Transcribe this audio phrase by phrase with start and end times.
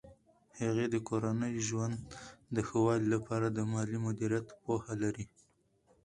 [0.59, 1.95] هغې د کورني ژوند
[2.55, 5.25] د ښه والي لپاره د مالي مدیریت پوهه لري.